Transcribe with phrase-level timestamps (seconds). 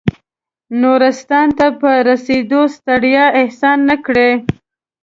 [0.81, 4.29] نورستان ته په رسېدو ستړیا احساس نه کړه.